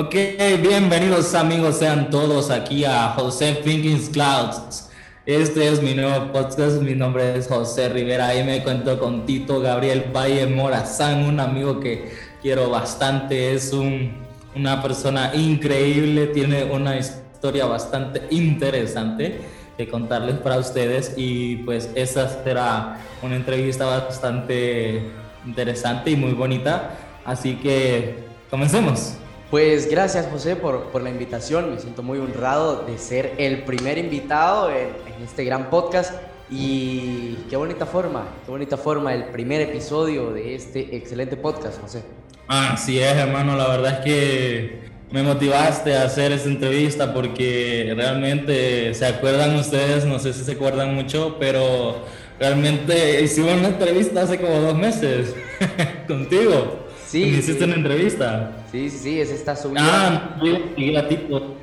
[0.00, 0.14] Ok,
[0.62, 4.88] bienvenidos amigos, sean todos aquí a José Thinking Clouds.
[5.26, 8.34] Este es mi nuevo podcast, mi nombre es José Rivera.
[8.34, 14.12] Y me cuento con Tito Gabriel Valle Morazán, un amigo que quiero bastante, es un,
[14.56, 19.38] una persona increíble, tiene una historia bastante interesante
[19.76, 21.12] que contarles para ustedes.
[21.18, 25.02] Y pues esta será una entrevista bastante
[25.44, 29.19] interesante y muy bonita, así que comencemos.
[29.50, 33.98] Pues gracias José por, por, la invitación, me siento muy honrado de ser el primer
[33.98, 36.14] invitado en, en, este gran podcast
[36.48, 42.04] y qué bonita forma, qué bonita forma el primer episodio de este excelente podcast, José.
[42.46, 48.94] Así es, hermano, la verdad es que me motivaste a hacer esta entrevista porque realmente
[48.94, 52.04] se acuerdan ustedes, no sé si se acuerdan mucho, pero
[52.38, 55.34] realmente hicimos una entrevista hace como dos meses
[56.06, 56.89] contigo.
[57.10, 57.24] Sí.
[57.24, 57.64] hiciste sí.
[57.64, 58.52] una entrevista.
[58.70, 59.82] Sí, sí, sí, ese está subido.
[59.84, 61.56] Ah, yo a Tito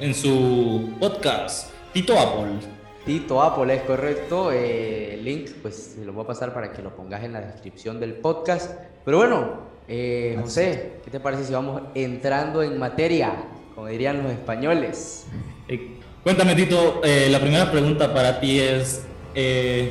[0.00, 2.66] en su podcast, Tito Apple.
[3.04, 4.50] Tito Apple es correcto.
[4.50, 7.42] Eh, el link, pues se lo voy a pasar para que lo pongas en la
[7.42, 8.72] descripción del podcast.
[9.04, 13.34] Pero bueno, eh, José, ¿qué te parece si vamos entrando en materia,
[13.72, 15.26] como dirían los españoles?
[15.68, 19.04] Eh, cuéntame, Tito, eh, la primera pregunta para ti es,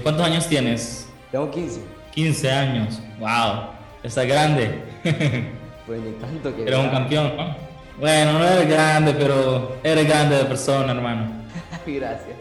[0.03, 1.07] ¿cuántos años tienes?
[1.31, 1.79] Tengo 15.
[2.13, 3.74] 15 años, wow,
[4.07, 4.69] estás grande.
[5.85, 6.63] pues ni tanto que...
[6.63, 7.55] Eres un campeón, ¿no?
[7.99, 11.45] Bueno, no eres grande, pero eres grande de persona, hermano.
[11.85, 12.35] Gracias.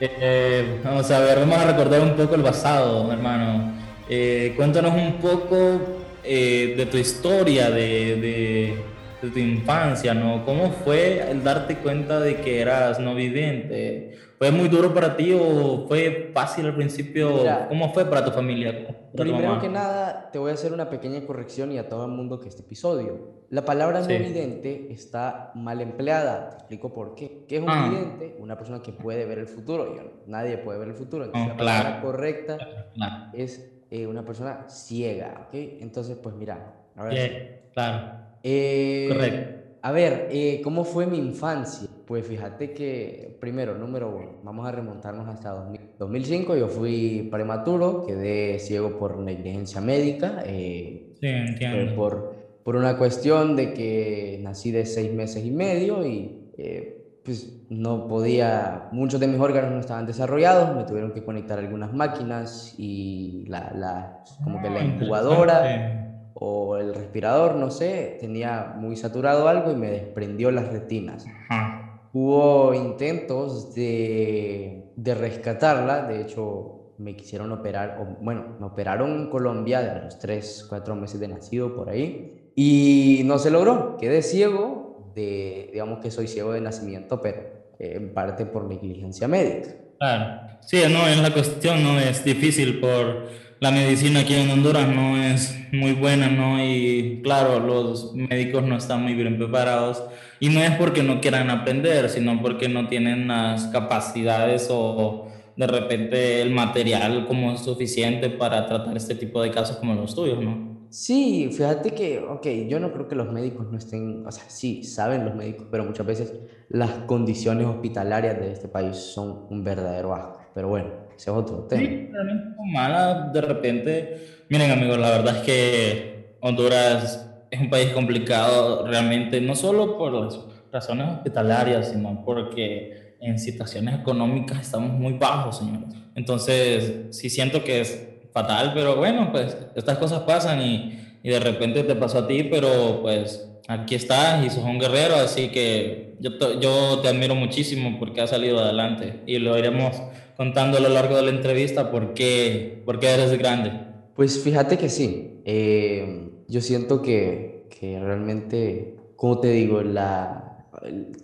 [0.00, 3.72] Eh, vamos a ver, vamos a recordar un poco el pasado, hermano.
[4.08, 5.80] Eh, cuéntanos un poco
[6.24, 8.76] eh, de tu historia, de, de,
[9.22, 10.44] de, tu infancia, ¿no?
[10.44, 14.18] ¿Cómo fue el darte cuenta de que eras no vidente?
[14.42, 17.30] ¿Fue muy duro para ti o fue fácil al principio?
[17.36, 18.88] Mira, ¿Cómo fue para tu familia?
[18.88, 22.06] Para primero tu que nada, te voy a hacer una pequeña corrección y a todo
[22.06, 23.44] el mundo que este episodio.
[23.50, 24.12] La palabra Sí.
[24.12, 26.48] no vidente está mal empleada.
[26.48, 27.44] Te explico por qué.
[27.46, 27.88] ¿Qué es un Ah.
[27.88, 28.36] vidente?
[28.40, 29.94] Una persona que puede ver el futuro.
[29.94, 31.24] Yo, nadie puede ver el futuro.
[31.26, 32.58] Entonces, Ah, la palabra correcta
[32.94, 33.14] Claro.
[33.34, 35.54] es eh, una persona ciega, ¿ok?
[35.54, 36.74] Entonces, pues mira.
[37.10, 38.12] Bien, claro.
[38.42, 39.62] Eh, Correcto.
[39.82, 41.88] A ver, eh, ¿cómo fue mi infancia?
[42.12, 46.56] Pues fíjate que, primero, número uno, vamos a remontarnos hasta 2000 2005.
[46.56, 51.94] Yo fui prematuro, quedé ciego por negligencia médica, eh, Sí, entiendo.
[51.96, 57.50] por, por una cuestión de que nací de seis meses y medio y eh, pues
[57.70, 62.74] no podía, muchos de mis órganos no estaban desarrollados, me tuvieron que conectar algunas máquinas
[62.76, 65.98] y la, la como que la Ah, incubadora
[66.34, 71.24] o el respirador, no sé, tenía muy saturado algo y me desprendió las retinas.
[71.48, 71.78] Ajá.
[72.12, 79.30] Hubo intentos de, de rescatarla, de hecho me quisieron operar, o, bueno, me operaron en
[79.30, 84.22] Colombia de los 3, 4 meses de nacido por ahí y no se logró, quedé
[84.22, 87.40] ciego, de, digamos que soy ciego de nacimiento, pero
[87.78, 89.70] eh, en parte por negligencia médica.
[89.98, 90.58] Claro.
[90.60, 93.26] Sí, no, es la cuestión, no es difícil por
[93.62, 96.60] la medicina aquí en Honduras no es muy buena, ¿no?
[96.60, 100.02] Y claro, los médicos no están muy bien preparados
[100.40, 105.66] y no es porque no quieran aprender, sino porque no tienen las capacidades o de
[105.68, 110.88] repente el material como suficiente para tratar este tipo de casos como los tuyos, ¿no?
[110.90, 114.82] Sí, fíjate que, ok, yo no creo que los médicos no estén, o sea, sí,
[114.82, 116.34] saben los médicos, pero muchas veces
[116.68, 120.40] las condiciones hospitalarias de este país son un verdadero asco.
[120.52, 121.82] Pero bueno, ese es otro tema.
[121.82, 124.44] Sí, realmente son malas de repente.
[124.48, 130.12] Miren amigos, la verdad es que Honduras es un país complicado realmente, no solo por
[130.12, 130.40] las
[130.72, 135.94] razones hospitalarias, sino porque en situaciones económicas estamos muy bajos, señores.
[136.16, 141.38] Entonces, sí siento que es fatal, pero bueno, pues estas cosas pasan y, y de
[141.38, 146.16] repente te pasó a ti, pero pues aquí estás y sos un guerrero, así que
[146.18, 150.02] yo te, yo te admiro muchísimo porque has salido adelante y lo iremos
[150.36, 153.72] contando a lo largo de la entrevista por qué, por qué eres grande.
[154.14, 160.66] Pues fíjate que sí, eh, yo siento que, que realmente, como te digo, la,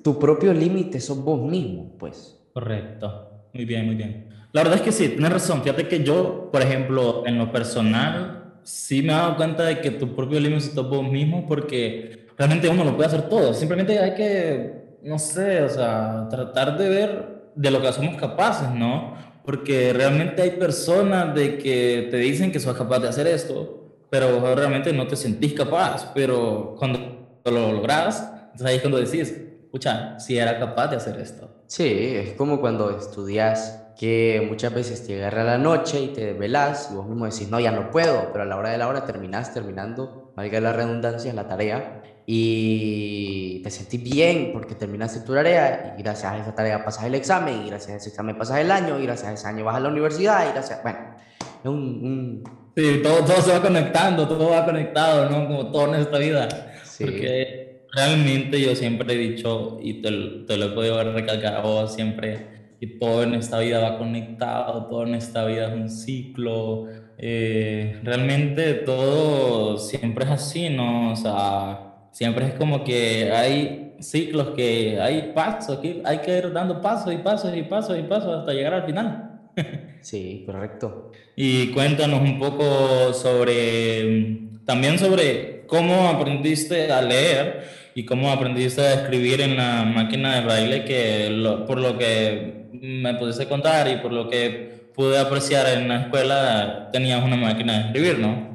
[0.02, 2.38] tu propio límite sos vos mismo, pues.
[2.52, 4.28] Correcto, muy bien, muy bien.
[4.52, 5.62] La verdad es que sí, tienes razón.
[5.62, 9.90] Fíjate que yo, por ejemplo, en lo personal, sí me he dado cuenta de que
[9.90, 13.52] tu propio límite sos vos mismo porque realmente uno lo puede hacer todo.
[13.52, 18.70] Simplemente hay que, no sé, o sea, tratar de ver de lo que somos capaces,
[18.70, 19.14] ¿no?
[19.44, 24.54] Porque realmente hay personas de que te dicen que sos capaz de hacer esto, pero
[24.54, 26.12] realmente no te sentís capaz.
[26.14, 29.34] Pero cuando lo logras, entonces ahí es cuando decís,
[29.64, 31.62] escucha, si era capaz de hacer esto.
[31.66, 36.90] Sí, es como cuando estudias que muchas veces te agarra la noche y te desvelas
[36.92, 39.04] y vos mismo decís, no, ya no puedo, pero a la hora de la hora
[39.04, 45.94] terminás terminando valga la redundancia, la tarea, y te sentís bien porque terminaste tu tarea
[45.98, 48.70] y gracias a esa tarea pasas el examen y gracias a ese examen pasas el
[48.70, 50.98] año y gracias a ese año vas a la universidad y gracias, bueno,
[51.40, 52.44] es un...
[52.76, 55.46] Sí, todo, todo se va conectando, todo va conectado, ¿no?
[55.46, 56.48] Como todo en esta vida.
[56.84, 57.06] Sí.
[57.06, 60.10] Porque realmente yo siempre he dicho, y te,
[60.46, 64.86] te lo he podido recalcar a vos siempre, que todo en esta vida va conectado,
[64.86, 71.12] todo en esta vida es un ciclo, eh, realmente todo siempre es así, ¿no?
[71.12, 71.87] O sea,
[72.18, 77.14] siempre es como que hay ciclos que hay pasos, que hay que ir dando pasos
[77.14, 79.40] y pasos y pasos y pasos hasta llegar al final.
[80.00, 81.10] Sí, correcto.
[81.34, 87.64] Y cuéntanos un poco sobre, también sobre cómo aprendiste a leer
[87.96, 93.14] y cómo aprendiste a escribir en la máquina de braille, que por lo que me
[93.14, 97.80] pudiste contar y por lo que pude apreciar en la escuela, tenías una máquina de
[97.86, 98.47] escribir, ¿no?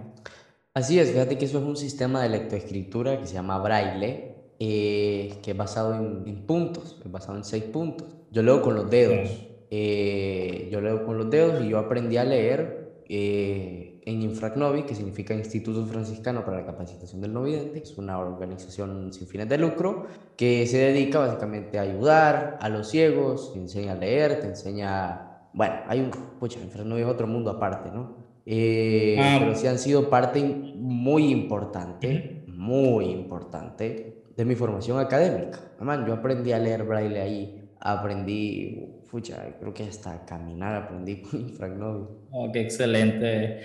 [0.76, 5.38] Así es, fíjate que eso es un sistema de lectoescritura que se llama Braille, eh,
[5.44, 8.08] que es basado en, puntos, es basado en seis puntos.
[8.32, 9.30] Yo leo con los dedos,
[9.70, 14.96] eh, yo leo con los dedos y yo aprendí a leer eh, en Infracnovi, que
[14.96, 19.60] significa Instituto Franciscano para la Capacitación del No Vidente, es una organización sin fines de
[19.60, 24.48] lucro que se dedica básicamente a ayudar a los ciegos, te enseña a leer, te
[24.48, 26.10] enseña bueno, hay un,
[26.40, 28.23] pucha, no es otro mundo aparte, ¿no?
[28.46, 29.38] Eh, ah.
[29.40, 35.60] Pero sí han sido parte muy importante, muy importante de mi formación académica.
[35.80, 41.42] Man, yo aprendí a leer braille ahí, aprendí, pucha, creo que hasta caminar aprendí con
[41.42, 42.06] Infragnovi.
[42.32, 43.60] Oh, qué excelente,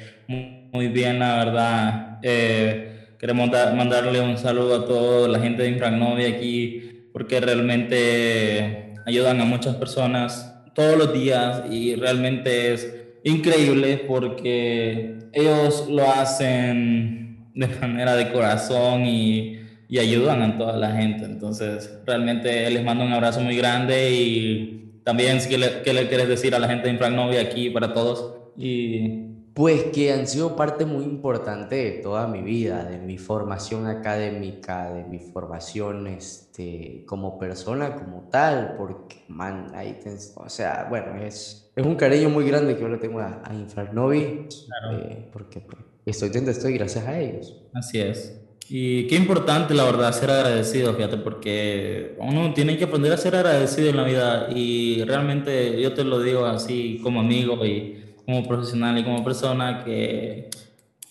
[0.72, 2.18] muy, bien, la verdad.
[2.22, 9.40] Eh, queremos mandarle un saludo a toda la gente de Infragnovi aquí, porque realmente ayudan
[9.40, 12.97] a muchas personas todos los días y realmente es
[13.28, 19.54] increíble porque ellos lo hacen de manera de corazón y,
[19.98, 21.24] ayudan a toda la gente.
[21.24, 26.58] Entonces, realmente les mando un abrazo muy grande y también, ¿qué le, quieres decir a
[26.58, 28.34] la gente de Infragnovia aquí para todos?
[28.56, 29.27] Y
[29.58, 34.92] pues que han sido parte muy importante de toda mi vida, de mi formación académica,
[34.92, 39.98] de mi formación este, como persona, como tal, porque, man, ahí,
[40.36, 43.52] o sea, bueno, es, es un cariño muy grande que yo le tengo a, a
[43.52, 44.46] Infranovi,
[44.92, 47.56] eh, porque pues, estoy donde estoy gracias a ellos.
[47.74, 48.40] Así es.
[48.68, 53.34] Y qué importante, la verdad, ser agradecido, fíjate, porque uno tiene que aprender a ser
[53.34, 58.46] agradecido en la vida y realmente yo te lo digo así como amigo y como
[58.46, 60.50] profesional y como persona que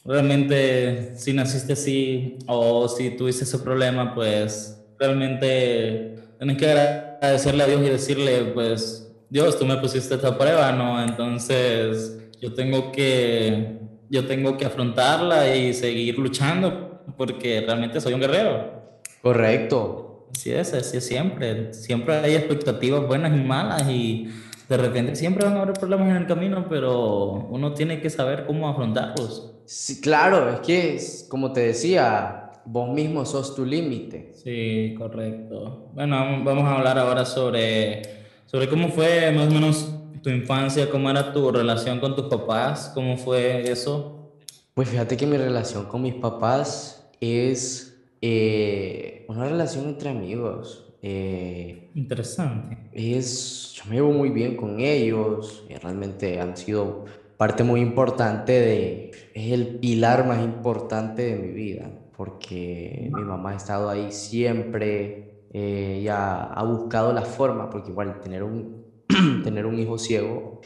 [0.05, 7.65] realmente si naciste así o si tuviste ese problema, pues realmente tienes que agradecerle a
[7.65, 11.03] Dios y decirle, pues Dios, tú me pusiste esta prueba, ¿no?
[11.03, 13.79] Entonces yo tengo que,
[14.11, 18.93] yo tengo que afrontarla y seguir luchando porque realmente soy un guerrero.
[19.23, 20.27] Correcto.
[20.35, 21.73] Así es, así es siempre.
[21.73, 24.29] Siempre hay expectativas buenas y malas y
[24.69, 28.45] de repente siempre van a haber problemas en el camino, pero uno tiene que saber
[28.45, 29.53] cómo afrontarlos.
[29.65, 30.99] Sí, claro, es que,
[31.29, 34.31] como te decía, vos mismo sos tu límite.
[34.33, 35.89] Sí, correcto.
[35.93, 38.01] Bueno, vamos a hablar ahora sobre,
[38.45, 39.91] sobre cómo fue más o menos
[40.21, 44.31] tu infancia, cómo era tu relación con tus papás, cómo fue eso.
[44.73, 50.86] Pues fíjate que mi relación con mis papás es eh, una relación entre amigos.
[51.01, 52.89] Eh, Interesante.
[52.91, 57.05] Es, yo me llevo muy bien con ellos, y realmente han sido
[57.37, 63.51] parte muy importante de, es el pilar más importante de mi vida, porque mi mamá
[63.51, 68.83] ha estado ahí siempre, eh, ya ha buscado la forma, porque igual tener un,
[69.43, 70.61] tener un hijo ciego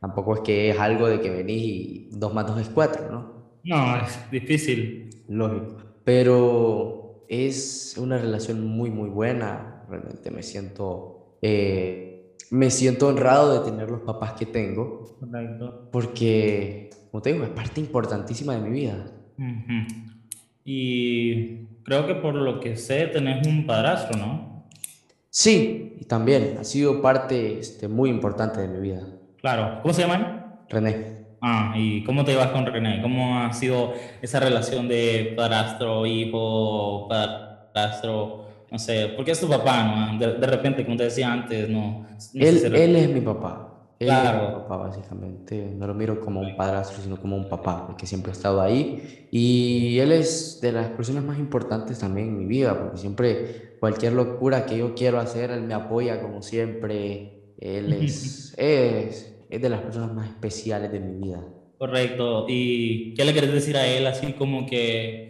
[0.00, 3.38] tampoco es que es algo de que venís y dos más dos es cuatro, ¿no?
[3.64, 5.10] No, es difícil.
[5.28, 5.76] Lógico.
[6.04, 6.97] Pero
[7.28, 13.90] es una relación muy, muy buena realmente me siento, eh, me siento honrado de tener
[13.90, 15.18] los papás que tengo.
[15.90, 19.06] Porque, como te digo, es parte importantísima de mi vida.
[20.64, 24.66] Y creo que por lo que sé, tenés un padrastro, ¿no?
[25.30, 29.06] Sí, y también ha sido parte este, muy importante de mi vida.
[29.40, 29.80] Claro.
[29.82, 30.64] ¿Cómo se llama?
[30.68, 31.17] René.
[31.40, 33.00] Ah, ¿y cómo te vas con René?
[33.00, 38.48] ¿Cómo ha sido esa relación de padrastro, hijo, padrastro?
[38.70, 40.18] no sé, porque es tu papá, ¿no?
[40.18, 42.06] De, repente, como te decía antes, no.
[42.34, 43.64] él, él es mi papá.
[43.98, 44.42] Él claro.
[44.42, 45.74] es mi papá, básicamente.
[45.74, 49.28] No lo miro como un padrastro, sino como un papá, porque siempre ha estado ahí.
[49.30, 54.12] Y él es de las personas más importantes también en mi vida, porque siempre, cualquier
[54.12, 57.54] locura que yo quiero hacer, él me apoya como siempre.
[57.58, 61.44] Él es, es, es de las personas más especiales de mi vida.
[61.78, 62.46] Correcto.
[62.48, 65.28] ¿Y qué le quieres decir a él así como que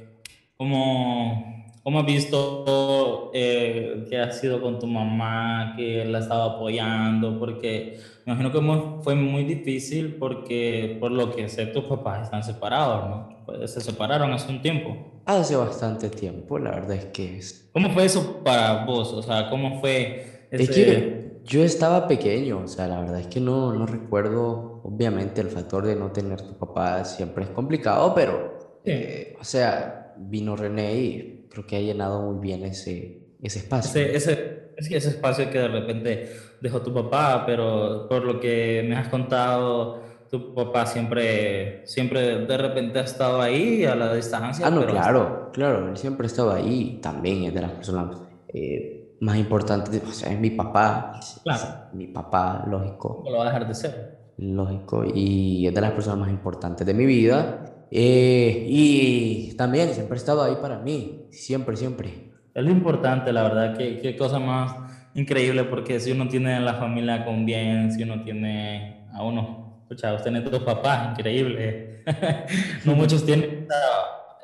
[0.57, 7.39] ¿cómo, cómo has visto eh, que ha sido con tu mamá, que la estaba apoyando?
[7.39, 12.43] Porque me imagino que fue muy difícil porque por lo que sé tus papás están
[12.43, 13.45] separados, ¿no?
[13.47, 14.97] Pues se separaron hace un tiempo.
[15.27, 17.69] Hace bastante tiempo, la verdad es que es...
[17.75, 19.13] ¿Cómo fue eso para vos?
[19.13, 20.63] O sea, ¿cómo fue ese...
[20.63, 25.41] Es que yo estaba pequeño, o sea, la verdad es que no, no recuerdo, obviamente
[25.41, 30.57] el factor de no tener tu papá siempre es complicado, pero, eh, o sea, vino
[30.57, 33.99] René y creo que ha llenado muy bien ese, ese espacio.
[34.03, 38.97] Ese, ese, ese espacio que de repente dejó tu papá, pero por lo que me
[38.97, 44.67] has contado, tu papá siempre, siempre de repente ha estado ahí a la distancia.
[44.67, 48.19] Ah, no, claro, claro, él siempre ha estado ahí, también es de las personas
[48.53, 51.65] eh, más importantes, o sea, es mi papá, claro.
[51.93, 53.23] mi papá, lógico.
[53.25, 54.19] No lo va a dejar de ser.
[54.37, 57.65] Lógico, y es de las personas más importantes de mi vida.
[57.91, 62.33] Eh, y también siempre ha estado ahí para mí, siempre, siempre.
[62.55, 64.75] Es lo importante, la verdad, que qué cosa más
[65.15, 70.15] increíble, porque si uno tiene la familia con bien, si uno tiene a uno, escucha,
[70.15, 72.03] usted tiene dos papás, increíble.
[72.85, 73.67] no muchos tienen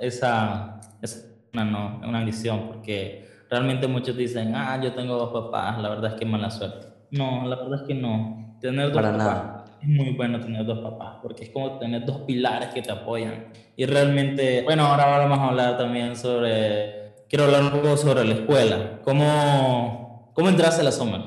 [0.01, 1.19] esa, esa,
[1.53, 6.15] una, no, una visión, porque realmente muchos dicen, ah, yo tengo dos papás, la verdad
[6.15, 6.89] es que mala suerte.
[7.13, 8.57] No, la verdad es que no.
[8.61, 9.65] Tener dos Para papás nada.
[9.81, 13.47] es muy bueno tener dos papás, porque es como tener dos pilares que te apoyan.
[13.77, 18.35] Y realmente, bueno, ahora vamos a hablar también sobre, quiero hablar un poco sobre la
[18.35, 19.01] escuela.
[19.05, 21.21] ¿Cómo, cómo entraste a la Summer?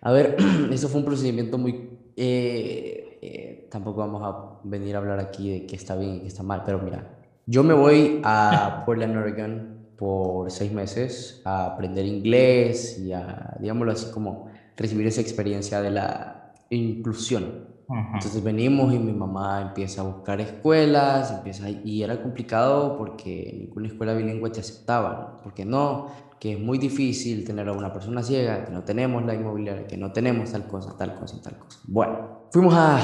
[0.00, 0.36] A ver,
[0.72, 1.90] eso fue un procedimiento muy...
[2.16, 6.26] eh, eh, tampoco vamos a venir a hablar aquí de qué está bien y qué
[6.28, 7.08] está mal, pero mira,
[7.46, 9.71] yo me voy a Portland, Oregon
[10.02, 15.92] por seis meses a aprender inglés y a, digámoslo así, como recibir esa experiencia de
[15.92, 17.70] la inclusión.
[17.88, 23.86] Entonces venimos y mi mamá empieza a buscar escuelas, empieza, y era complicado porque ninguna
[23.86, 25.42] escuela bilingüe te aceptaba, ¿no?
[25.44, 26.08] Porque no,
[26.40, 29.96] que es muy difícil tener a una persona ciega, que no tenemos la inmobiliaria, que
[29.96, 31.78] no tenemos tal cosa, tal cosa, tal cosa.
[31.84, 32.98] Bueno, fuimos a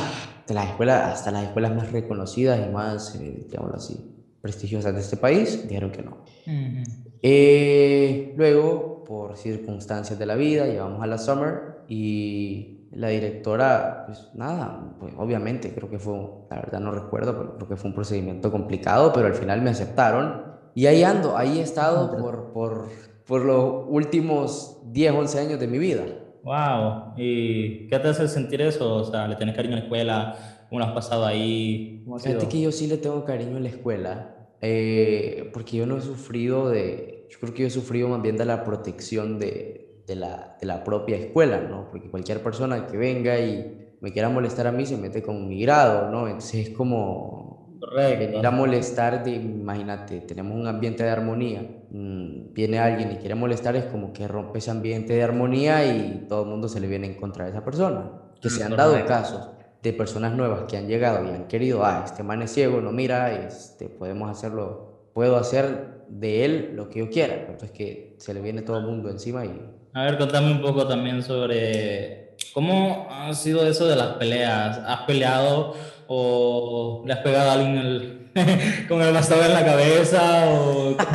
[0.48, 5.00] de las escuelas, hasta las escuelas más reconocidas y más, eh, digámoslo así, prestigiosas de
[5.00, 6.24] este país, dijeron que no.
[6.46, 7.08] Ujú.
[7.22, 14.30] Eh, luego, por circunstancias de la vida, llevamos a la Summer y la directora, pues
[14.34, 16.14] nada, pues obviamente creo que fue,
[16.50, 19.70] la verdad no recuerdo, pero creo que fue un procedimiento complicado, pero al final me
[19.70, 22.88] aceptaron y ahí ando, ahí he estado por, por,
[23.26, 26.04] por los últimos 10, 11 años de mi vida.
[26.42, 27.14] Wow.
[27.16, 28.94] ¿Y qué te hace sentir eso?
[28.94, 30.36] O sea, ¿le tienes cariño a la escuela?
[30.68, 32.02] ¿Cómo lo has pasado ahí?
[32.04, 35.86] ¿Cómo ha Fíjate que yo sí le tengo cariño en la escuela, eh, porque yo
[35.86, 39.38] no he sufrido de, yo creo que yo he sufrido más bien de la protección
[39.38, 41.88] de, de la, de la propia escuela, ¿no?
[41.90, 45.60] Porque cualquier persona que venga y me quiera molestar a mí se mete con mi
[45.62, 46.26] grado, ¿no?
[46.26, 47.78] Entonces es como
[48.18, 48.52] venir a Correcto.
[48.52, 53.84] molestar, de, imagínate, tenemos un ambiente de armonía, mm, viene alguien y quiere molestar, es
[53.86, 57.14] como que rompe ese ambiente de armonía y todo el mundo se le viene en
[57.14, 58.12] contra de esa persona.
[58.40, 59.08] Que se han dado Correcto.
[59.08, 62.80] casos de personas nuevas que han llegado y han querido, ah, este man es ciego,
[62.80, 68.14] no mira, este, podemos hacerlo, puedo hacer de él lo que yo quiera, entonces que
[68.18, 69.60] se le viene todo el mundo encima y
[69.94, 74.78] A ver, contame un poco también sobre cómo ha sido eso de las peleas.
[74.86, 75.74] ¿Has peleado
[76.08, 78.32] o le has pegado a alguien el-
[78.88, 80.44] con el bastón en la cabeza?
[80.50, 80.96] O...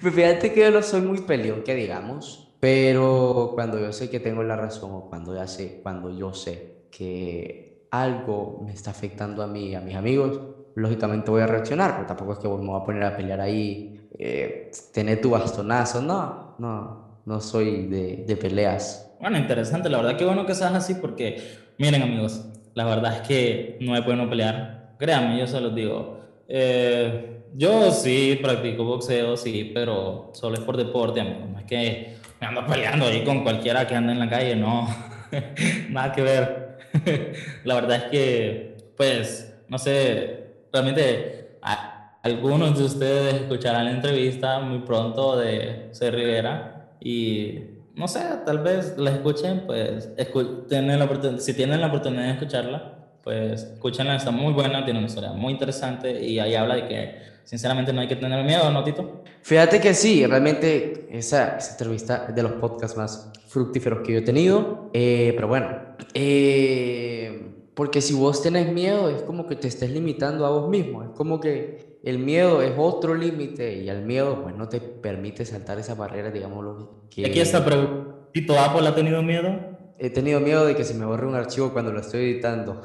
[0.00, 4.18] Pues fíjate que yo no soy muy peleón, que digamos, pero cuando yo sé que
[4.18, 9.42] tengo la razón o cuando ya sé, cuando yo sé que algo me está afectando
[9.42, 10.40] a mí y a mis amigos,
[10.74, 14.08] lógicamente voy a reaccionar, pero tampoco es que me voy a poner a pelear ahí,
[14.18, 19.14] eh, tener tu bastonazo, no, no, no soy de, de peleas.
[19.20, 21.42] Bueno, interesante, la verdad que bueno que seas así porque,
[21.78, 22.44] miren amigos,
[22.74, 24.94] la verdad es que no es bueno pelear.
[24.98, 26.20] Créanme, yo se los digo.
[26.48, 31.48] Eh, yo sí practico boxeo, sí, pero solo es por deporte, amigos.
[31.50, 34.88] No es que me ando peleando ahí con cualquiera que anda en la calle, no.
[35.90, 36.69] Nada que ver.
[37.64, 44.58] La verdad es que, pues, no sé, realmente a- algunos de ustedes escucharán la entrevista
[44.60, 46.10] muy pronto de C.
[46.10, 47.60] Rivera y
[47.94, 52.30] no sé, tal vez la escuchen, pues, escu- tienen la si tienen la oportunidad de
[52.32, 56.86] escucharla, pues, escúchenla, está muy buena, tiene una historia muy interesante y ahí habla de
[56.88, 57.18] que,
[57.50, 59.24] sinceramente, no hay que tener miedo, ¿no, Tito?
[59.42, 64.18] Fíjate que sí, realmente esa, esa entrevista es de los podcasts más fructíferos que yo
[64.20, 64.88] he tenido.
[64.92, 65.66] Eh, pero bueno,
[66.14, 71.02] eh, porque si vos tenés miedo es como que te estés limitando a vos mismo.
[71.02, 75.44] Es como que el miedo es otro límite y el miedo pues no te permite
[75.44, 79.50] saltar esa barrera, digámoslo, Y Aquí que pregunta, ¿Tito Apple ha tenido miedo?
[79.98, 82.80] he tenido miedo de que se me borre un archivo cuando lo estoy editando.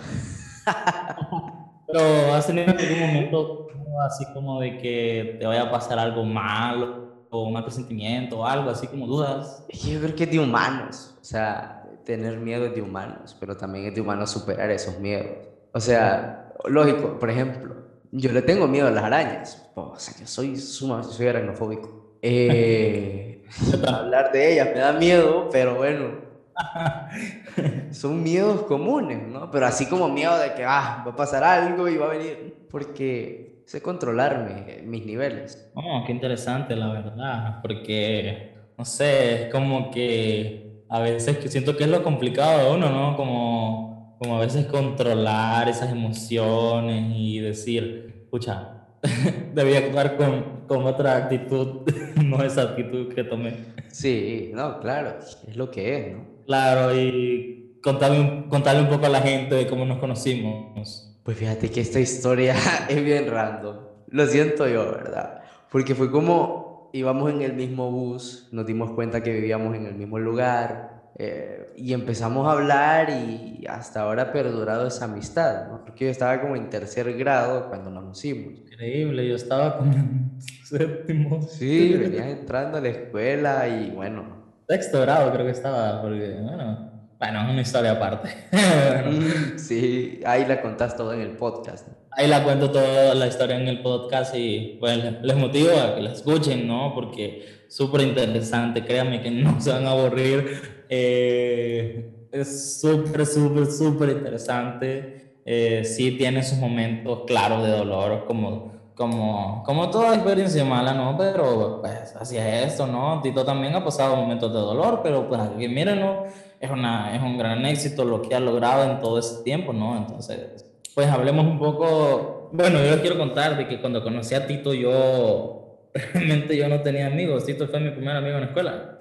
[1.87, 3.64] Pero has tenido en algún momento
[4.01, 8.45] así como de que te vaya a pasar algo malo o un mal presentimiento o
[8.45, 9.65] algo, así como dudas.
[9.69, 13.85] Yo creo que es de humanos, o sea, tener miedo es de humanos, pero también
[13.85, 15.47] es de humanos superar esos miedos.
[15.73, 17.75] O sea, lógico, por ejemplo,
[18.11, 22.17] yo le tengo miedo a las arañas, o sea, yo soy sumamente, soy aracnofóbico.
[22.21, 23.43] Eh,
[23.87, 26.24] hablar de ellas me da miedo, pero bueno,
[27.91, 29.51] son miedos comunes, ¿no?
[29.51, 32.67] Pero así como miedo de que ah, va a pasar algo y va a venir,
[32.69, 35.71] porque sé controlarme, mis niveles.
[35.73, 41.75] Oh, qué interesante, la verdad, porque, no sé, es como que a veces que siento
[41.75, 43.17] que es lo complicado de uno, ¿no?
[43.17, 48.87] Como, como a veces controlar esas emociones y decir, escucha,
[49.53, 51.81] debía actuar con, con otra actitud,
[52.23, 53.55] no esa actitud que tomé.
[53.89, 56.34] Sí, no, claro, es lo que es, ¿no?
[56.45, 61.11] Claro, y contarle, contarle un poco a la gente de cómo nos conocimos.
[61.23, 62.55] Pues fíjate que esta historia
[62.89, 63.77] es bien random.
[64.07, 65.41] Lo siento yo, ¿verdad?
[65.71, 69.95] Porque fue como íbamos en el mismo bus, nos dimos cuenta que vivíamos en el
[69.95, 75.83] mismo lugar eh, y empezamos a hablar y hasta ahora ha perdurado esa amistad, ¿no?
[75.83, 78.53] Porque yo estaba como en tercer grado cuando nos conocimos.
[78.59, 81.41] Increíble, yo estaba como en séptimo.
[81.41, 86.95] Sí, venías entrando a la escuela y bueno, sexto grado creo que estaba, porque, bueno,
[87.17, 88.29] bueno, es una historia aparte.
[89.57, 91.87] sí, ahí la contás todo en el podcast.
[92.11, 96.01] Ahí la cuento toda la historia en el podcast y pues les motivo a que
[96.01, 96.93] la escuchen, ¿no?
[96.93, 100.85] Porque súper interesante, créanme que no se van a aburrir.
[100.89, 105.39] Eh, es súper, súper, súper interesante.
[105.45, 111.17] Eh, sí tiene sus momentos claros de dolor, como como, como toda experiencia mala, ¿no?
[111.17, 113.21] Pero pues así es esto, ¿no?
[113.21, 116.25] Tito también ha pasado momentos de dolor, pero pues aquí mírenlo,
[116.59, 119.97] es, una, es un gran éxito lo que ha logrado en todo ese tiempo, ¿no?
[119.97, 124.47] Entonces, pues hablemos un poco, bueno, yo les quiero contar de que cuando conocí a
[124.47, 128.97] Tito yo, realmente yo no tenía amigos, Tito fue mi primer amigo en la escuela.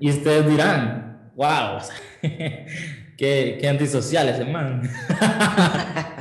[0.00, 1.78] y ustedes dirán, wow,
[2.20, 4.82] qué, qué antisocial ese man.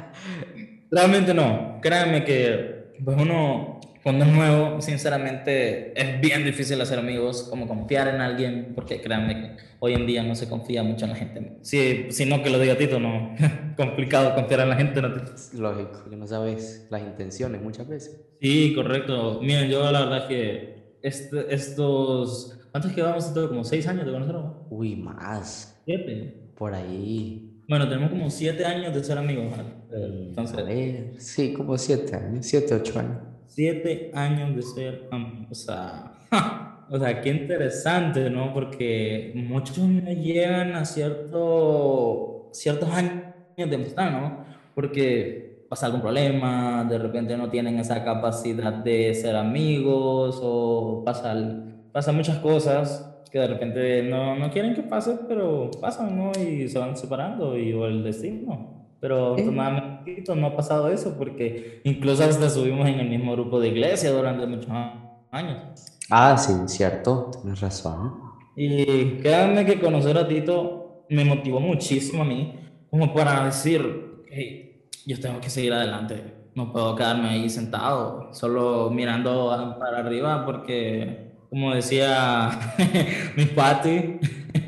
[0.91, 1.79] Realmente no.
[1.81, 8.07] Créanme que pues uno cuando es nuevo, sinceramente es bien difícil hacer amigos, como confiar
[8.07, 11.57] en alguien, porque créanme que hoy en día no se confía mucho en la gente.
[11.61, 13.35] Si, si no que lo diga Tito, no.
[13.77, 15.01] Complicado confiar en la gente.
[15.01, 15.09] No
[15.53, 18.19] Lógico, que no sabes las intenciones muchas veces.
[18.41, 19.39] Sí, correcto.
[19.41, 22.57] Miren, yo la verdad que este, estos...
[22.71, 23.25] ¿Cuántos que vamos?
[23.25, 24.55] Como seis años de conocernos.
[24.69, 25.79] Uy, más.
[25.85, 26.51] Siete.
[26.57, 27.50] Por ahí.
[27.67, 29.53] Bueno, tenemos como siete años de ser amigos.
[29.91, 33.17] Entonces, a ver, sí, como siete años, siete, ocho años.
[33.47, 35.47] Siete años de ser amigos.
[35.51, 36.13] O sea,
[36.89, 38.53] o sea, qué interesante, ¿no?
[38.53, 43.23] Porque muchos no llegan a cierto, ciertos años
[43.55, 44.45] de amistad, ¿no?
[44.75, 51.33] Porque pasa algún problema, de repente no tienen esa capacidad de ser amigos o pasa,
[51.93, 56.31] pasa muchas cosas que de repente no, no quieren que pase, pero pasan, ¿no?
[56.39, 58.87] Y se van separando, y o el destino.
[58.99, 63.69] Pero afortunadamente no ha pasado eso, porque incluso hasta subimos en el mismo grupo de
[63.69, 64.69] iglesia durante muchos
[65.31, 65.57] años.
[66.09, 68.13] Ah, sí, cierto, tienes razón.
[68.55, 74.87] Y créanme que conocer a Tito me motivó muchísimo a mí, como para decir, hey,
[75.05, 76.21] yo tengo que seguir adelante,
[76.53, 82.49] no puedo quedarme ahí sentado, solo mirando para arriba, porque como decía
[83.35, 84.19] mi pati,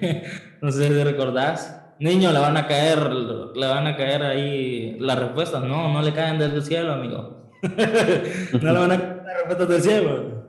[0.61, 5.17] no sé si recordás, niño, le van a caer, le van a caer ahí las
[5.17, 7.51] respuestas, no, no le caen desde el cielo, amigo.
[8.61, 10.43] no le van a caer las respuestas del cielo.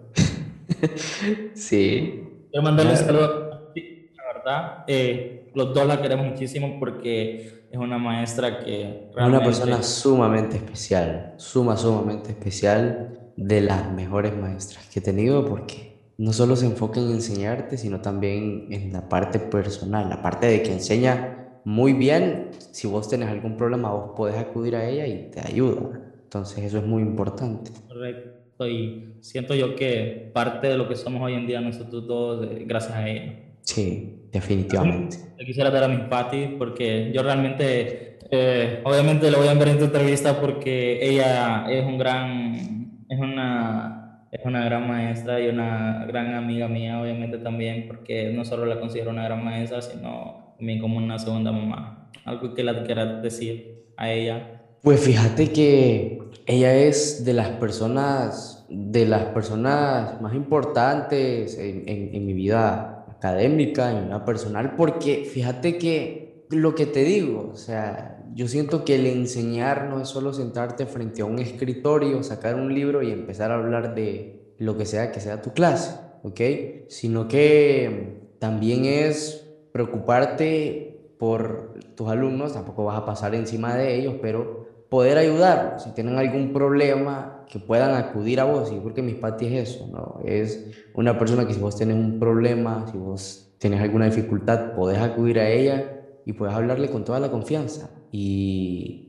[1.54, 2.24] Sí.
[2.50, 4.84] Quiero mandarle un saludo a ti, la verdad.
[4.88, 9.38] Eh, los dos la queremos muchísimo porque es una maestra que realmente...
[9.38, 15.93] Una persona sumamente especial, suma, sumamente especial, de las mejores maestras que he tenido porque
[16.16, 20.62] no solo se enfoca en enseñarte, sino también en la parte personal, la parte de
[20.62, 22.50] que enseña muy bien.
[22.58, 26.00] Si vos tenés algún problema, vos podés acudir a ella y te ayuda.
[26.24, 27.70] Entonces eso es muy importante.
[27.88, 28.68] Correcto.
[28.68, 32.92] Y siento yo que parte de lo que somos hoy en día nosotros todos, gracias
[32.92, 33.34] a ella.
[33.62, 35.16] Sí, definitivamente.
[35.36, 39.68] Le quisiera dar a mi Patti porque yo realmente, eh, obviamente lo voy a ver
[39.68, 44.03] en tu entrevista porque ella es un gran, es una
[44.34, 48.80] es una gran maestra y una gran amiga mía, obviamente también, porque no solo la
[48.80, 52.10] considero una gran maestra, sino también como una segunda mamá.
[52.24, 54.60] Algo que la quieras decir a ella.
[54.82, 62.14] Pues fíjate que ella es de las personas, de las personas más importantes en, en,
[62.14, 66.23] en mi vida académica, en mi vida personal, porque fíjate que
[66.54, 70.86] lo que te digo, o sea, yo siento que el enseñar no es solo sentarte
[70.86, 75.12] frente a un escritorio, sacar un libro y empezar a hablar de lo que sea
[75.12, 76.40] que sea tu clase, ¿ok?
[76.88, 84.16] Sino que también es preocuparte por tus alumnos, tampoco vas a pasar encima de ellos,
[84.20, 89.16] pero poder ayudarlos, si tienen algún problema, que puedan acudir a vos, y porque mis
[89.16, 90.20] patis es eso, ¿no?
[90.24, 94.98] Es una persona que si vos tenés un problema, si vos tenés alguna dificultad, podés
[94.98, 95.93] acudir a ella
[96.24, 97.90] y puedes hablarle con toda la confianza.
[98.12, 99.08] Y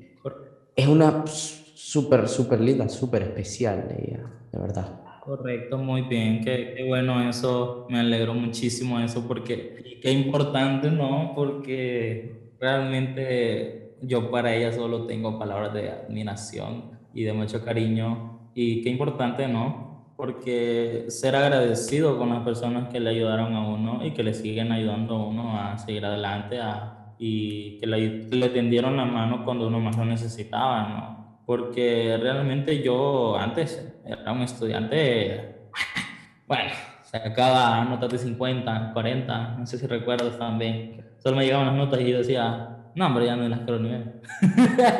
[0.75, 5.01] es una súper, súper linda, súper especial ella, de verdad.
[5.21, 11.33] Correcto, muy bien, qué, qué, bueno eso, me alegro muchísimo eso porque qué importante, ¿no?
[11.35, 18.83] Porque realmente yo para ella solo tengo palabras de admiración y de mucho cariño y
[18.83, 20.13] qué importante, ¿no?
[20.15, 24.71] Porque ser agradecido con las personas que le ayudaron a uno y que le siguen
[24.71, 29.79] ayudando a uno a seguir adelante, a y que le, tendieron la mano cuando uno
[29.79, 31.41] más lo necesitaba, ¿no?
[31.45, 35.69] Porque realmente yo antes era un estudiante,
[36.47, 36.71] bueno,
[37.03, 41.05] sacaba notas de 50, 40, no sé si recuerdas también.
[41.19, 43.89] Solo me llegaban las notas y yo decía, no, hombre, ya no las quiero ni
[43.89, 44.21] ver.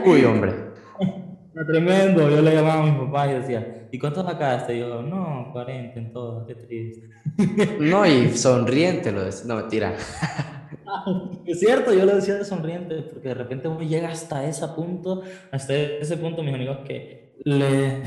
[0.06, 0.54] Uy, hombre.
[1.67, 4.75] tremendo, yo le llamaba a mi papá y decía, ¿y cuánto sacaste?
[4.75, 7.10] Y yo, no, 40 en todo, qué triste.
[7.80, 9.95] No, y sonriente lo decía, no, mentira.
[11.45, 15.24] Es cierto, yo lo decía de sonriente, porque de repente uno llega hasta ese punto,
[15.52, 18.02] hasta ese punto, mis amigos, que le,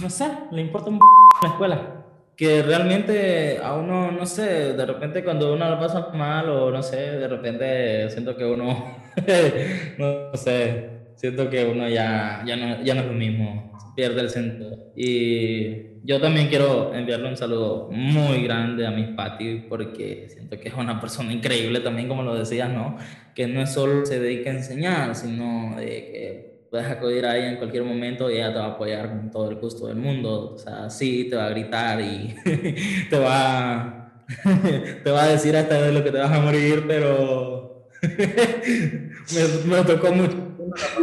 [0.00, 1.00] no sé, le importa un
[1.42, 1.92] la escuela.
[2.36, 6.82] Que realmente a uno, no sé, de repente cuando uno lo pasa mal o no
[6.82, 8.98] sé, de repente siento que uno,
[9.98, 14.30] no sé, siento que uno ya, ya, no, ya no es lo mismo, pierde el
[14.30, 14.92] centro.
[14.94, 20.68] Y yo también quiero enviarle un saludo muy grande a mis patis porque siento que
[20.68, 22.96] es una persona increíble también, como lo decías, ¿no?
[23.34, 27.50] Que no es solo se dedica a enseñar, sino de que puedes acudir a ella
[27.50, 30.52] en cualquier momento y ella te va a apoyar con todo el gusto del mundo.
[30.54, 32.34] O sea, sí, te va a gritar y
[33.10, 34.22] te va,
[35.02, 39.84] te va a decir hasta de lo que te vas a morir, pero me, me
[39.84, 40.46] tocó mucho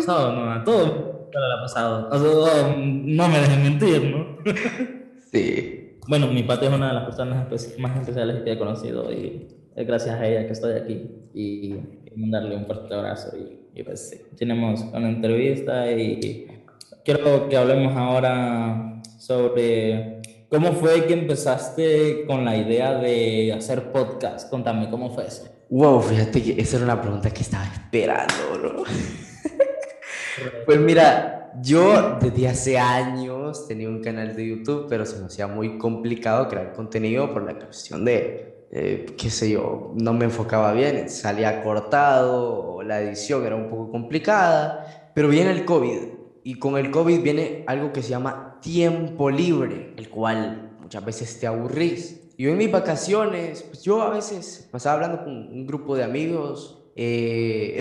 [0.08, 0.52] ¿no?
[0.52, 0.64] A
[1.34, 2.10] todo me ha pasado.
[2.78, 4.38] no me dejen mentir, ¿no?
[5.32, 5.98] sí.
[6.08, 7.48] Bueno, mi padre es una de las personas
[7.80, 11.76] más especiales que he conocido y es gracias a ella que estoy aquí y,
[12.16, 13.36] mandarle un fuerte abrazo
[13.74, 16.46] y, pues sí, tenemos una entrevista y
[17.04, 24.48] quiero que hablemos ahora sobre cómo fue que empezaste con la idea de hacer podcast.
[24.52, 25.48] Contame, ¿cómo fue eso?
[25.72, 28.84] Wow, fíjate que esa era una pregunta que estaba esperando, bro.
[30.66, 35.48] Pues mira, yo desde hace años tenía un canal de YouTube, pero se me hacía
[35.48, 40.74] muy complicado crear contenido por la cuestión de, eh, qué sé yo, no me enfocaba
[40.74, 46.00] bien, salía cortado, la edición era un poco complicada, pero viene el COVID
[46.44, 51.40] y con el COVID viene algo que se llama tiempo libre, el cual muchas veces
[51.40, 52.22] te aburrís.
[52.38, 56.83] Yo en mis vacaciones, pues yo a veces pasaba hablando con un grupo de amigos
[56.96, 57.80] eh,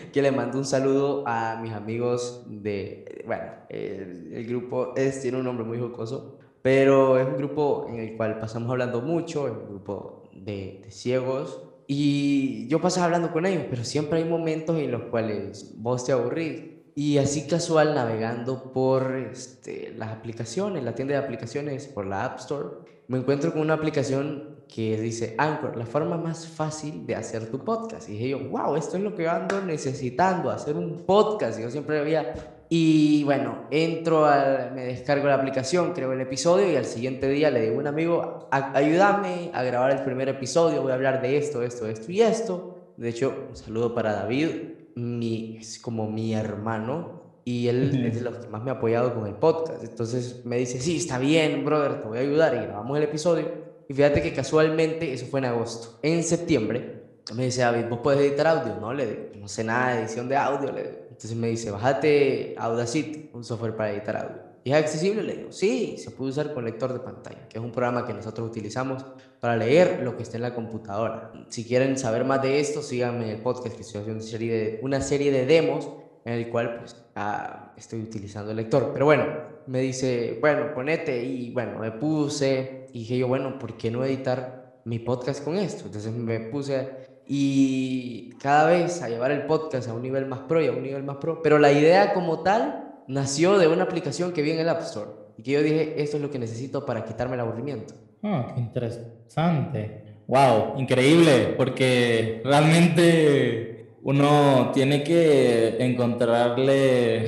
[0.12, 5.44] que le mando un saludo a mis amigos de, bueno, el, grupo es, tiene un
[5.44, 9.68] nombre muy jocoso, pero es un grupo en el cual pasamos hablando mucho, es un
[9.68, 15.02] grupo de, ciegos, y yo pasaba hablando con ellos, pero siempre hay momentos en los
[15.04, 16.62] cuales vos te aburrís.
[16.96, 22.38] Y así casual navegando por este, las aplicaciones, la tienda de aplicaciones, por la App
[22.38, 22.68] Store,
[23.08, 27.64] me encuentro con una aplicación que dice Anchor, la forma más fácil de hacer tu
[27.64, 28.08] podcast.
[28.08, 31.58] Y dije yo, wow, esto es lo que ando necesitando, hacer un podcast.
[31.58, 32.34] Y yo siempre había...
[32.68, 37.50] Y bueno, entro, a, me descargo la aplicación, creo el episodio y al siguiente día
[37.50, 41.36] le digo a un amigo, ayúdame a grabar el primer episodio, voy a hablar de
[41.36, 42.94] esto, esto, esto y esto.
[42.96, 44.48] De hecho, un saludo para David,
[44.96, 49.14] mi, es como mi hermano, y él es de los que más me ha apoyado
[49.14, 49.84] con el podcast.
[49.84, 53.63] Entonces me dice, sí, está bien, brother, te voy a ayudar y grabamos el episodio.
[53.88, 55.98] Y fíjate que casualmente eso fue en agosto.
[56.02, 58.76] En septiembre me dice David, ¿vos puedes editar audio?
[58.80, 60.70] No, le digo, no sé nada de edición de audio.
[60.72, 64.42] Le Entonces me dice, bájate Audacity, un software para editar audio.
[64.62, 65.22] ¿Y es accesible?
[65.22, 68.14] Le digo, sí, se puede usar con lector de pantalla, que es un programa que
[68.14, 69.04] nosotros utilizamos
[69.40, 71.32] para leer lo que está en la computadora.
[71.48, 74.52] Si quieren saber más de esto, síganme en el podcast que estoy haciendo una serie
[74.52, 75.90] de, una serie de demos
[76.24, 78.90] en el cual pues, ah, estoy utilizando el lector.
[78.94, 79.26] Pero bueno,
[79.66, 84.04] me dice, bueno, ponete y bueno, me puse, y dije yo, bueno, ¿por qué no
[84.04, 85.86] editar mi podcast con esto?
[85.86, 86.90] Entonces me puse
[87.26, 90.84] y cada vez a llevar el podcast a un nivel más pro y a un
[90.84, 91.42] nivel más pro.
[91.42, 95.10] Pero la idea como tal nació de una aplicación que vi en el App Store
[95.36, 97.94] y que yo dije, esto es lo que necesito para quitarme el aburrimiento.
[98.22, 100.04] Ah, qué interesante.
[100.28, 107.26] Wow, increíble, porque realmente uno tiene que encontrarle,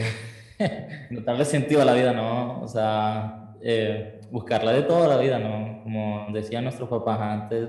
[1.11, 2.63] encontrarle sentido a la vida, ¿no?
[2.63, 5.83] O sea, eh, buscarla de toda la vida, ¿no?
[5.83, 7.69] Como decían nuestros papás antes,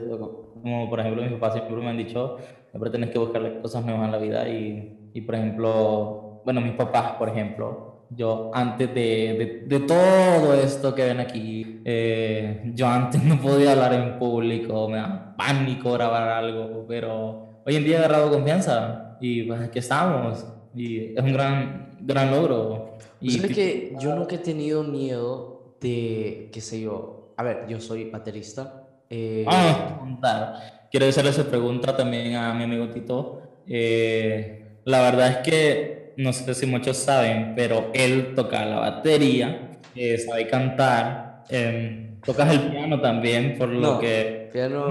[0.62, 2.38] como por ejemplo mis papás siempre me han dicho,
[2.72, 6.74] siempre tienes que buscarle cosas nuevas a la vida y, y por ejemplo, bueno, mis
[6.74, 13.22] papás, por ejemplo, yo antes de, de, todo esto que ven aquí, eh, yo antes
[13.24, 18.00] no podía hablar en público, me da pánico grabar algo, pero hoy en día he
[18.00, 22.98] agarrado confianza y pues aquí estamos y es un gran, gran logro.
[23.20, 28.10] Y que yo nunca he tenido miedo de, qué sé yo, a ver, yo soy
[28.10, 28.84] baterista.
[29.10, 29.46] Eh...
[29.48, 30.88] Ah, contar.
[30.92, 33.42] Quiero hacerle esa pregunta también a mi amigo Tito.
[33.68, 39.72] Eh, la verdad es que no sé si muchos saben, pero él toca la batería,
[39.96, 44.50] eh, sabe cantar, eh, tocas el piano también, por lo que...
[44.52, 44.88] Piano,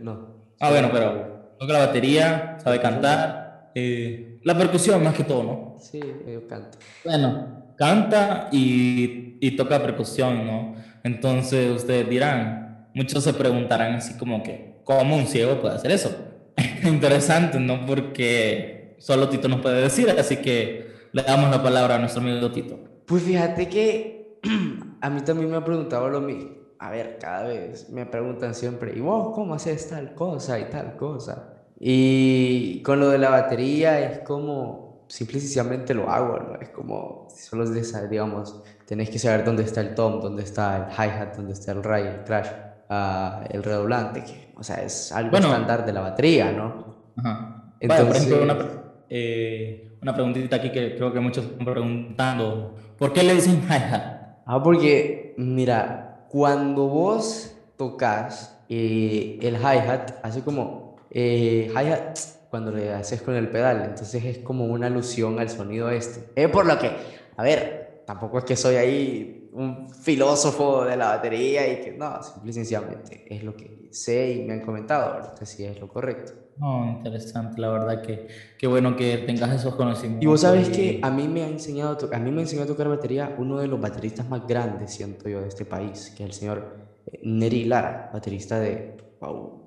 [0.00, 0.12] no.
[0.12, 5.42] Eh, ah, bueno, pero toca la batería, sabe cantar, eh, la percusión más que todo,
[5.42, 5.76] ¿no?
[5.78, 6.78] Sí, yo canto.
[7.04, 10.74] Bueno, canta y, y toca percusión, ¿no?
[11.02, 16.14] Entonces ustedes dirán, muchos se preguntarán así como que, ¿cómo un ciego puede hacer eso?
[16.84, 17.86] Interesante, ¿no?
[17.86, 22.52] Porque solo Tito nos puede decir, así que le damos la palabra a nuestro amigo
[22.52, 22.78] Tito.
[23.06, 24.38] Pues fíjate que
[25.00, 26.60] a mí también me han preguntado lo mismo.
[26.78, 30.96] A ver, cada vez me preguntan siempre, ¿y vos cómo haces tal cosa y tal
[30.96, 31.54] cosa?
[31.78, 36.60] Y con lo de la batería es como, simple y sencillamente lo hago, ¿no?
[36.60, 41.36] Es como, solo digamos, tenés que saber dónde está el tom, dónde está el hi-hat,
[41.36, 42.48] dónde está el ray, el crash,
[42.90, 47.12] uh, el redoblante, que, o sea, es algo estándar de la batería, ¿no?
[47.16, 47.72] Ajá.
[47.78, 52.74] Entonces, por ejemplo, eh, una preguntita aquí que creo que muchos están preguntando.
[52.98, 54.40] ¿Por qué le dicen hi-hat?
[54.44, 62.18] Ah, porque, mira, cuando vos tocas eh, el hi-hat, hace como eh, hi-hat
[62.50, 66.28] cuando le haces con el pedal, entonces es como una alusión al sonido este.
[66.34, 66.90] Es por lo que,
[67.36, 67.79] a ver,
[68.10, 72.54] tampoco es que soy ahí un filósofo de la batería y que no, simple y
[72.54, 76.32] sencillamente es lo que sé y me han comentado, ahorita sí es lo correcto.
[76.56, 78.26] No, interesante, la verdad que
[78.58, 80.24] qué bueno que tengas esos conocimientos.
[80.24, 82.88] Y vos sabes que a mí me ha enseñado a, mí me enseñó a tocar
[82.88, 86.34] batería uno de los bateristas más grandes, siento yo, de este país, que es el
[86.34, 88.96] señor eh, Neri Lara, baterista de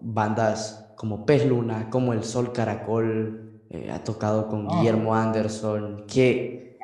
[0.02, 4.76] bandas como Pez Luna, como El Sol Caracol, eh, ha tocado con ah.
[4.76, 6.78] Guillermo Anderson, que,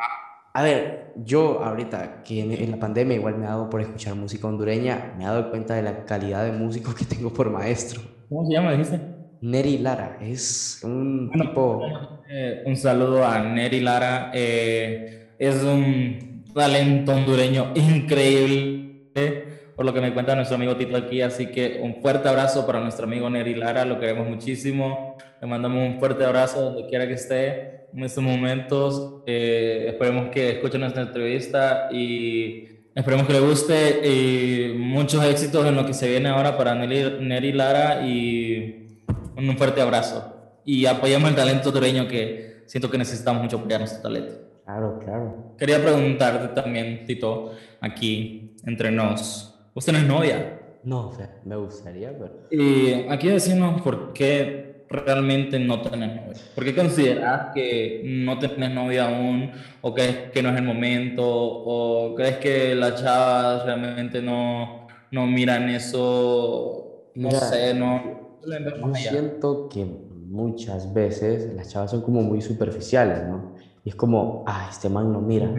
[0.54, 4.16] a ver, yo ahorita que en, en, la pandemia igual me he dado por escuchar
[4.16, 8.02] música hondureña, me he dado cuenta de la calidad de músico que tengo por maestro.
[8.30, 9.00] ¿Cómo se llama, dijiste?
[9.42, 11.82] Neri Lara, es un tipo...
[12.30, 20.02] Eh, un saludo a Neri Lara, eh, es un talento hondureño increíble, por lo que
[20.02, 23.56] me cuenta nuestro amigo Tito aquí, así que un fuerte abrazo para nuestro amigo Neri
[23.56, 28.24] Lara, lo queremos muchísimo, le mandamos un fuerte abrazo donde quiera que esté en estos
[28.24, 35.66] momentos, eh, esperemos que escuchen nuestra entrevista y Esperemos que le guste y muchos éxitos
[35.66, 39.00] en lo que se viene ahora para Neri, Neri Lara y
[39.38, 44.02] un fuerte abrazo y apoyamos el talento tureño que siento que necesitamos mucho apoyar nuestro
[44.02, 44.34] talento.
[44.66, 45.56] Claro, claro.
[45.58, 49.58] Quería preguntarte también, Tito, aquí entre nos.
[49.74, 50.60] ¿Vos tenés novia?
[50.84, 51.14] No,
[51.46, 52.48] me gustaría, pero...
[52.52, 56.42] Y aquí decimos por qué realmente no tenés novia.
[56.56, 59.52] ¿Por qué consideras que no tenés novia aún?
[59.82, 61.24] ¿O crees que no es el momento?
[61.26, 67.10] ¿O crees que las chavas realmente no, no miran eso?
[67.16, 73.54] No sé, no yo siento que muchas veces las chavas son como muy superficiales, ¿no?
[73.84, 75.50] Y es como, ah, este man no mira.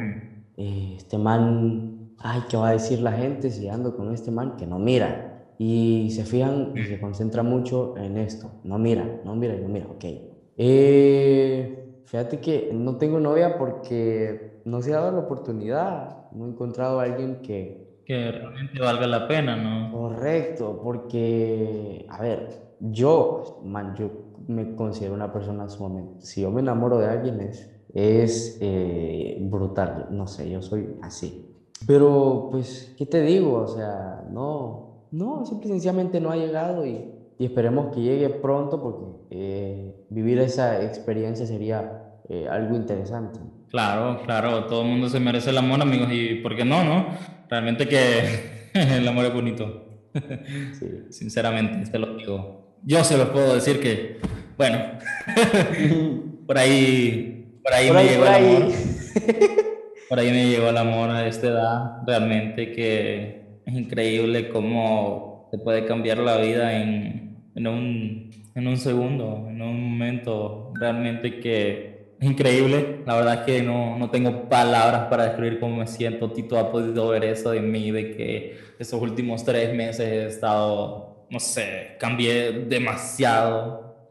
[0.56, 4.56] Eh, este man, ay, ¿qué va a decir la gente si ando con este man
[4.56, 5.29] que no mira?
[5.62, 8.50] Y se fijan y se concentran mucho en esto.
[8.64, 10.04] No mira, no mira, no mira, ok.
[10.56, 16.30] Eh, fíjate que no tengo novia porque no se ha dado la oportunidad.
[16.32, 18.00] No he encontrado a alguien que...
[18.06, 19.92] Que realmente valga la pena, ¿no?
[19.92, 24.10] Correcto, porque, a ver, yo, man, yo
[24.48, 30.06] me considero una persona sumamente, si yo me enamoro de alguien es, es eh, brutal,
[30.10, 31.54] no sé, yo soy así.
[31.86, 33.58] Pero pues, ¿qué te digo?
[33.58, 37.04] O sea, no, no, simple sencillamente no ha llegado y,
[37.38, 43.40] y esperemos que llegue pronto porque eh, vivir esa experiencia sería eh, algo interesante.
[43.68, 47.06] Claro, claro, todo el mundo se merece el amor, amigos, y ¿por qué no, no?
[47.48, 49.86] Realmente que el amor es bonito.
[50.72, 50.86] Sí.
[51.10, 54.18] Sinceramente, te lo digo yo se lo puedo decir que,
[54.56, 54.78] bueno,
[56.46, 58.72] por ahí, por ahí me llegó el amor.
[60.08, 65.58] por ahí me llegó el amor a esta edad, realmente que es increíble cómo se
[65.58, 72.14] puede cambiar la vida en, en, un, en un segundo, en un momento realmente que
[72.20, 73.00] es increíble.
[73.06, 76.30] La verdad es que no, no tengo palabras para describir cómo me siento.
[76.30, 81.26] Tito ha podido ver eso de mí, de que esos últimos tres meses he estado,
[81.30, 84.08] no sé, cambié demasiado.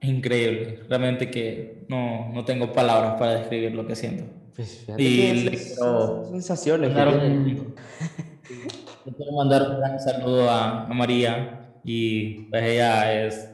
[0.00, 4.24] Es increíble, realmente que no, no tengo palabras para describir lo que siento.
[4.56, 6.92] Pues y le quiero sensaciones.
[9.16, 13.48] quiero mandar un gran saludo a, a María y pues ella es,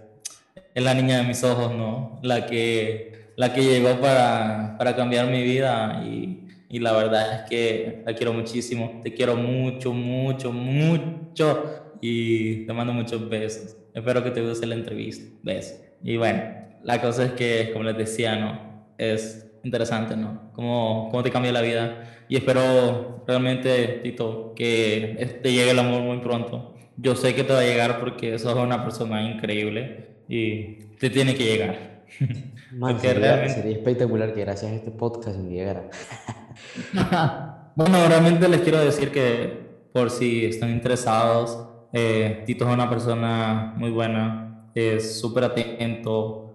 [0.74, 2.18] es, la niña de mis ojos, ¿no?
[2.22, 7.48] La que, la que llegó para, para cambiar mi vida y, y, la verdad es
[7.48, 9.00] que la quiero muchísimo.
[9.02, 13.76] Te quiero mucho, mucho, mucho y te mando muchos besos.
[13.94, 15.24] Espero que te guste la entrevista.
[15.42, 15.80] Besos.
[16.02, 16.42] Y bueno,
[16.82, 18.86] la cosa es que, como les decía, ¿no?
[18.98, 20.50] Es interesante, ¿no?
[20.54, 22.24] Cómo, cómo te cambia la vida.
[22.28, 26.74] Y espero realmente, Tito, que te llegue el amor muy pronto.
[26.96, 31.34] Yo sé que te va a llegar porque sos una persona increíble y te tiene
[31.34, 31.96] que llegar.
[33.00, 35.90] sería, espectacular que gracias a este podcast me llegara.
[37.76, 41.58] bueno, realmente les quiero decir que por si están interesados,
[41.92, 46.45] eh, Tito es una persona muy buena, es súper atento,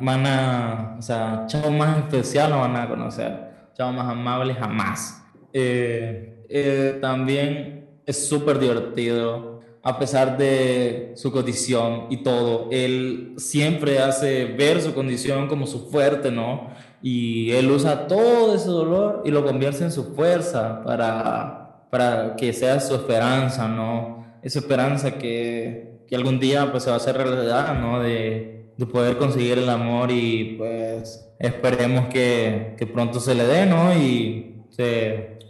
[0.00, 5.22] van, a, o sea, chavos más especial no van a conocer, chavos más amables jamás.
[5.52, 14.00] Eh, eh, también es súper divertido, a pesar de su condición y todo, él siempre
[14.00, 16.70] hace ver su condición como su fuerte, ¿no?
[17.00, 22.52] Y él usa todo ese dolor y lo convierte en su fuerza para, para que
[22.52, 24.26] sea su esperanza, ¿no?
[24.42, 28.00] Esa esperanza que, que algún día pues se va a hacer realidad, ¿no?
[28.00, 33.66] De, de poder conseguir el amor y pues esperemos que, que pronto se le dé,
[33.66, 33.92] ¿no?
[33.92, 34.54] Y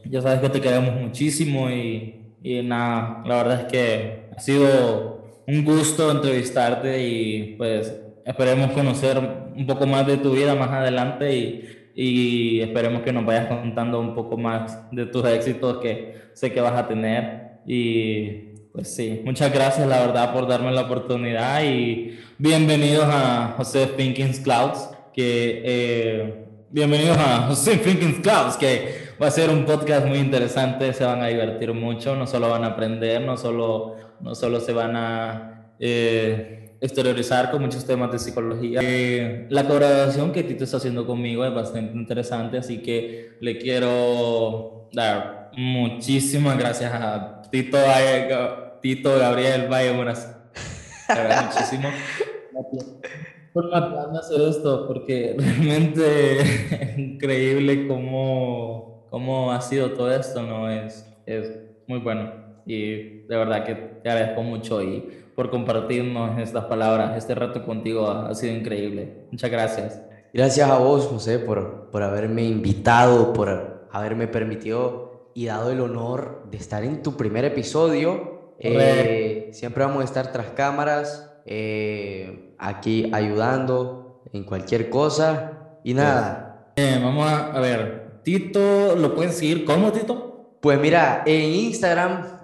[0.07, 5.31] ya sabes que te queremos muchísimo y, y nada, la verdad es que ha sido
[5.47, 11.37] un gusto entrevistarte y pues esperemos conocer un poco más de tu vida más adelante
[11.37, 16.51] y, y esperemos que nos vayas contando un poco más de tus éxitos que sé
[16.51, 21.65] que vas a tener y pues sí, muchas gracias la verdad por darme la oportunidad
[21.65, 29.27] y bienvenidos a José Thinkings Clouds, que eh, bienvenidos a José Thinkings Clouds, que va
[29.27, 32.69] a ser un podcast muy interesante, se van a divertir mucho, no solo van a
[32.69, 38.79] aprender, no solo, no solo se van a eh, exteriorizar con muchos temas de psicología.
[38.81, 44.89] Eh, la colaboración que Tito está haciendo conmigo es bastante interesante, así que le quiero
[44.93, 47.77] dar muchísimas gracias a Tito
[48.81, 50.35] Tito Gabriel Valle Buenas.
[51.45, 51.89] muchísimo
[53.53, 60.15] por la plan de hacer esto, porque realmente es increíble cómo, cómo ha sido todo
[60.15, 60.71] esto, ¿no?
[60.71, 61.51] Es, es
[61.87, 62.31] muy bueno
[62.67, 65.01] y de verdad que te agradezco mucho y
[65.35, 69.25] por compartirnos estas palabras, este rato contigo ha, sido increíble.
[69.31, 70.03] Muchas gracias.
[70.33, 76.45] Gracias a vos, José, por, por haberme invitado, por haberme permitido y dado el honor
[76.51, 83.09] de estar en tu primer episodio eh, siempre vamos a estar tras cámaras, eh, aquí
[83.13, 85.53] ayudando en cualquier cosa.
[85.85, 86.73] Y nada.
[86.77, 90.57] Eh, vamos a, ver, Tito, ¿lo pueden seguir cómo, Tito?
[90.61, 92.37] Pues mira, en Instagram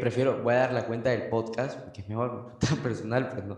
[0.00, 3.56] prefiero, voy a dar la cuenta del podcast, porque es mejor, tan personal, pues no.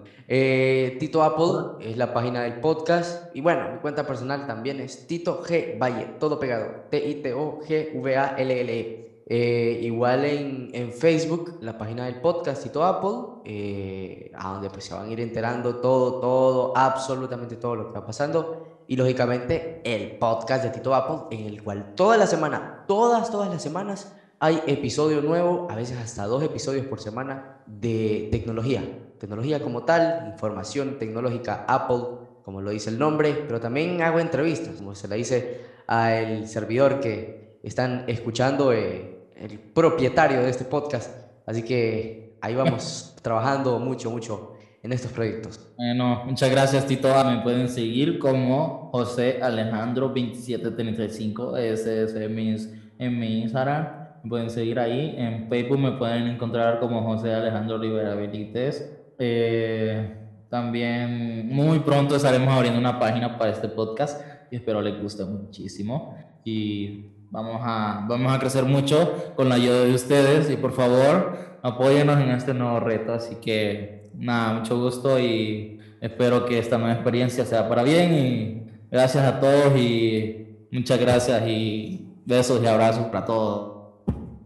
[0.99, 3.37] Tito Apple es la página del podcast.
[3.37, 6.87] Y bueno, mi cuenta personal también es Tito G Valle, todo pegado.
[6.91, 9.08] T-I-T-O-G-V-A-L-L-E.
[9.31, 14.85] Eh, igual en, en, Facebook, la página del podcast Tito Apple, eh, a donde pues
[14.85, 18.85] se van a ir enterando todo, todo, absolutamente todo lo que va pasando.
[18.87, 23.51] Y lógicamente el podcast de Tito Apple, en el cual toda la semana, todas, todas
[23.51, 28.83] las semanas, hay episodio nuevo, a veces hasta dos episodios por semana de tecnología.
[29.19, 32.03] Tecnología como tal, información tecnológica Apple,
[32.43, 37.01] como lo dice el nombre, pero también hago entrevistas, como se le dice al servidor
[37.01, 38.73] que están escuchando.
[38.73, 41.11] Eh, el propietario de este podcast.
[41.47, 45.61] Así que ahí vamos trabajando mucho, mucho en estos proyectos.
[45.77, 47.09] Bueno, muchas gracias Tito.
[47.25, 51.57] Me pueden seguir como José Alejandro 2735.
[51.57, 52.57] Ese es en mi,
[52.99, 53.89] en mi Instagram.
[54.25, 55.15] Me pueden seguir ahí.
[55.17, 58.95] En Facebook me pueden encontrar como José Alejandro Rivera Benítez.
[59.19, 60.15] Eh,
[60.49, 66.17] también muy pronto estaremos abriendo una página para este podcast y espero les guste muchísimo.
[66.45, 71.59] Y Vamos a, vamos a crecer mucho con la ayuda de ustedes y por favor
[71.63, 73.13] apóyenos en este nuevo reto.
[73.13, 78.63] Así que nada, mucho gusto y espero que esta nueva experiencia sea para bien y
[78.91, 83.79] gracias a todos y muchas gracias y besos y abrazos para todos.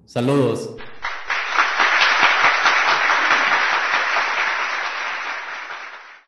[0.04, 0.74] Saludos.